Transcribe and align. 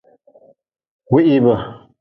Wihibe. 1.13 1.53